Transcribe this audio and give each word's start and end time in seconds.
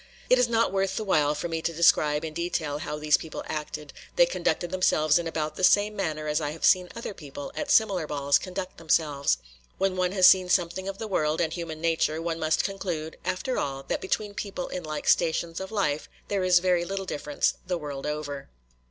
It 0.31 0.39
is 0.39 0.47
not 0.49 0.71
worth 0.73 0.97
the 0.97 1.03
while 1.03 1.35
for 1.35 1.47
me 1.47 1.61
to 1.61 1.71
describe 1.73 2.25
in 2.25 2.33
detail 2.33 2.79
how 2.79 2.97
these 2.97 3.17
people 3.17 3.43
acted; 3.45 3.93
they 4.15 4.25
conducted 4.25 4.71
themselves 4.71 5.19
in 5.19 5.27
about 5.27 5.57
the 5.57 5.63
same 5.63 5.95
manner 5.95 6.27
as 6.27 6.41
I 6.41 6.49
have 6.53 6.65
seen 6.65 6.89
other 6.95 7.13
people 7.13 7.51
at 7.55 7.69
similar 7.69 8.07
balls 8.07 8.39
conduct 8.39 8.77
themselves. 8.77 9.37
When 9.77 9.95
one 9.95 10.11
has 10.13 10.25
seen 10.25 10.49
something 10.49 10.87
of 10.87 10.97
the 10.97 11.07
world 11.07 11.39
and 11.39 11.53
human 11.53 11.81
nature, 11.81 12.19
one 12.19 12.39
must 12.39 12.63
conclude, 12.63 13.17
after 13.23 13.59
all, 13.59 13.83
that 13.89 14.01
between 14.01 14.33
people 14.33 14.69
in 14.69 14.83
like 14.83 15.07
stations 15.07 15.59
of 15.59 15.69
life 15.71 16.09
there 16.29 16.43
is 16.43 16.57
very 16.57 16.83
little 16.83 17.05
difference 17.05 17.53
the 17.67 17.77
world 17.77 18.07
over. 18.07 18.49